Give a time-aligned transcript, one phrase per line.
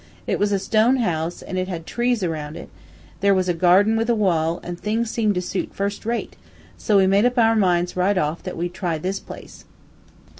[0.25, 2.69] It was a stone house, an' it had trees aroun' it,
[3.19, 6.35] there was a garden with a wall, an' things seemed to suit first rate,
[6.75, 9.63] so we made up our minds right off that we'd try this place.